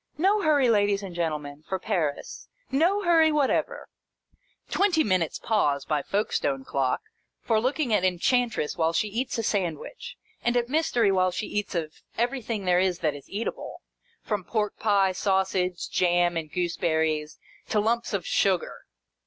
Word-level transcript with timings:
No 0.17 0.41
hurry, 0.41 0.67
ladies 0.67 1.03
and 1.03 1.13
gentle 1.13 1.37
men, 1.37 1.61
for 1.69 1.77
Paris. 1.77 2.47
No 2.71 3.03
hurry 3.03 3.31
whatever!" 3.31 3.87
Twenty 4.71 5.03
minutes' 5.03 5.37
pause, 5.37 5.85
by 5.85 6.01
Folkestone 6.01 6.65
clock, 6.65 7.01
for 7.43 7.59
looking 7.61 7.93
at 7.93 8.03
Enchantress 8.03 8.75
while 8.75 8.93
she 8.93 9.07
eats 9.09 9.37
a 9.37 9.43
sandwich, 9.43 10.17
and 10.43 10.57
at 10.57 10.69
Mystery 10.69 11.11
while 11.11 11.29
she 11.29 11.45
eats 11.45 11.75
of 11.75 12.01
everything 12.17 12.65
there 12.65 12.81
that 12.91 13.13
is 13.13 13.29
eatable, 13.29 13.83
from 14.23 14.43
pork 14.43 14.75
pie, 14.79 15.11
sausage, 15.11 15.87
jam, 15.91 16.35
and 16.35 16.51
gooseberries, 16.51 17.37
to 17.69 17.79
lumps 17.79 18.11
of 18.11 18.25
sugar. 18.25 18.87